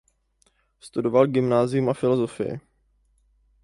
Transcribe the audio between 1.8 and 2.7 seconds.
a filozofii.